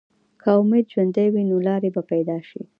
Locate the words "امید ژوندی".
0.59-1.27